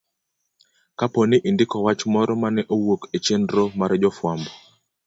Kapo 0.99 1.19
ni 1.29 1.37
indiko 1.49 1.75
wach 1.85 2.01
moro 2.13 2.33
mane 2.41 2.61
owuok 2.73 3.01
e 3.15 3.17
chenro 3.25 3.63
mar 3.79 3.91
jofwambo, 4.01 4.51